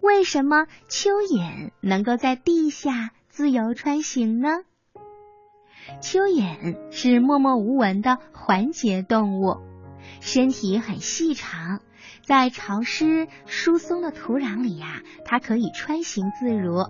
[0.00, 4.60] 为什么蚯蚓能够在地下自由穿行呢？
[6.00, 9.56] 蚯蚓是默默无闻的环节动物，
[10.20, 11.80] 身体很细长，
[12.24, 16.84] 在潮湿疏松的土壤里呀，它可以穿行自如。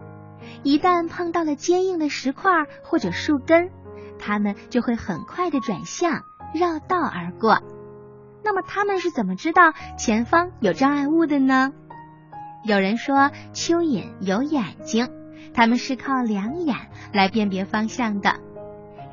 [0.63, 2.51] 一旦碰到了坚硬的石块
[2.83, 3.71] 或者树根，
[4.19, 7.61] 它们就会很快的转向，绕道而过。
[8.45, 11.73] 那么它们是怎么知道前方有障碍物的呢？
[12.65, 15.09] 有人说蚯蚓有眼睛，
[15.55, 16.77] 它们是靠两眼
[17.13, 18.37] 来辨别方向的。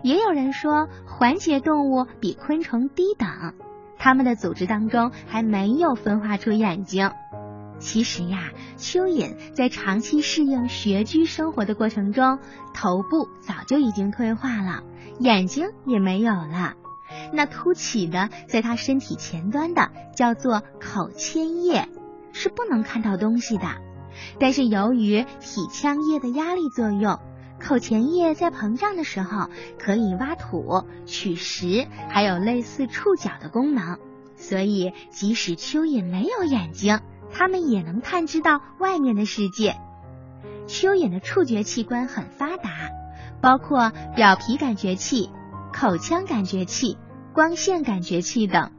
[0.03, 3.53] 也有人说环节动物比昆虫低等，
[3.97, 7.11] 它们的组织当中还没有分化出眼睛。
[7.79, 12.39] 其实呀，蚯蚓在长期适应穴居生活的过程中，
[12.73, 14.83] 头部早就已经退化了，
[15.19, 16.73] 眼睛也没有了。
[17.33, 21.89] 那凸起的在它身体前端的叫做口腔叶，
[22.45, 23.65] 是不能看到东西的。
[24.39, 27.19] 但是由于体腔液的压力作用，
[27.59, 33.97] 口前叶在膨胀的时候可以挖土、取食，还有类似触角的功能。
[34.35, 36.99] 所以即使蚯蚓没有眼睛，
[37.31, 39.75] 它们也能探知到外面的世界。
[40.67, 42.69] 蚯蚓的触觉器官很发达，
[43.41, 45.31] 包括表皮感觉器、
[45.73, 46.99] 口腔感觉器。
[47.33, 48.71] 光线感觉器等，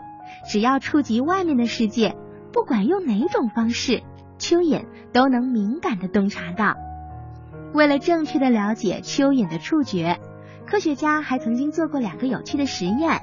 [0.49, 2.17] 只要触及外面的世界，
[2.57, 4.03] 不管用哪种方式，
[4.39, 6.75] 蚯蚓都能敏感的洞察到。
[7.75, 10.19] 为了正确的了解蚯蚓的触觉，
[10.65, 13.21] 科学家还曾经做过两个有趣的实验。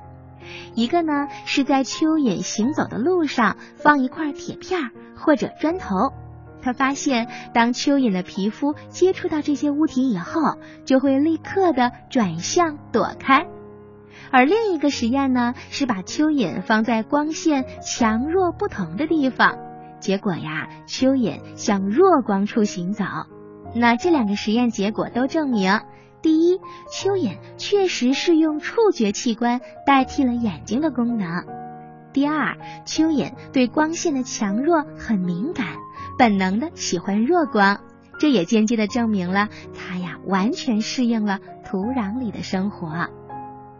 [0.75, 6.13] 一个呢是在蚯蚓行走的路上放一块铁片或者砖头，
[6.61, 13.47] 他发现当蚯蚓的皮肤接触到这些物体以后，就会立刻的转向躲开。
[14.31, 19.57] 而另一个实验呢，是把蚯蚓放在光线强弱不同的地方，
[19.99, 23.03] 结果呀，蚯蚓向弱光处行走。
[23.75, 25.81] 那这两个实验结果都证明，
[26.21, 26.59] 第一，
[26.91, 31.43] 蚯蚓确实是用触觉器官代替了眼睛的功能；
[32.13, 35.65] 第二，蚯蚓对光线的强弱很敏感，
[36.17, 37.79] 本能的喜欢弱光。
[38.19, 43.09] 这也间接的证明了它呀，完全适应了土壤里的生活。